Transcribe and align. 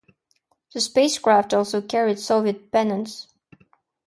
The 0.73 0.81
spacecraft 0.81 1.53
also 1.53 1.79
carried 1.79 2.17
Soviet 2.17 2.71
pennants. 2.71 3.27